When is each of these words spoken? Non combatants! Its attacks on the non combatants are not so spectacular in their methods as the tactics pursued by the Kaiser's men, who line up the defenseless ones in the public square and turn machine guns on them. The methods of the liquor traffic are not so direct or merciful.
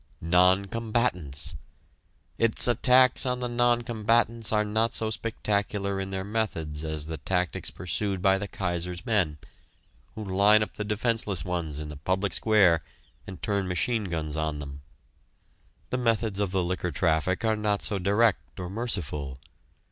Non 0.19 0.65
combatants! 0.65 1.55
Its 2.39 2.67
attacks 2.67 3.23
on 3.23 3.39
the 3.39 3.47
non 3.47 3.83
combatants 3.83 4.51
are 4.51 4.65
not 4.65 4.95
so 4.95 5.11
spectacular 5.11 6.01
in 6.01 6.09
their 6.09 6.23
methods 6.23 6.83
as 6.83 7.05
the 7.05 7.17
tactics 7.17 7.69
pursued 7.69 8.19
by 8.19 8.39
the 8.39 8.47
Kaiser's 8.47 9.05
men, 9.05 9.37
who 10.15 10.25
line 10.25 10.63
up 10.63 10.73
the 10.73 10.83
defenseless 10.83 11.45
ones 11.45 11.77
in 11.77 11.89
the 11.89 11.97
public 11.97 12.33
square 12.33 12.81
and 13.27 13.43
turn 13.43 13.67
machine 13.67 14.05
guns 14.05 14.35
on 14.35 14.57
them. 14.57 14.81
The 15.91 15.97
methods 15.99 16.39
of 16.39 16.49
the 16.49 16.63
liquor 16.63 16.89
traffic 16.89 17.45
are 17.45 17.55
not 17.55 17.83
so 17.83 17.99
direct 17.99 18.59
or 18.59 18.71
merciful. 18.71 19.39